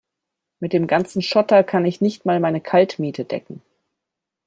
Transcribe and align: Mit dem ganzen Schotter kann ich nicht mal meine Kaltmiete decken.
Mit 0.59 0.73
dem 0.73 0.87
ganzen 0.87 1.21
Schotter 1.21 1.63
kann 1.63 1.85
ich 1.85 2.01
nicht 2.01 2.25
mal 2.25 2.39
meine 2.39 2.59
Kaltmiete 2.59 3.23
decken. 3.23 3.61